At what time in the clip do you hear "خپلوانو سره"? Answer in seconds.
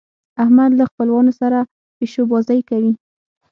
0.91-1.57